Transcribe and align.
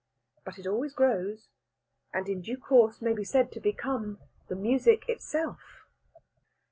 But 0.43 0.57
it 0.57 0.65
always 0.65 0.93
grows, 0.95 1.49
and 2.11 2.27
in 2.27 2.41
due 2.41 2.57
course 2.57 3.03
may 3.03 3.13
be 3.13 3.23
said 3.23 3.51
to 3.51 3.59
become 3.59 4.17
the 4.47 4.55
music 4.55 5.07
itself. 5.07 5.59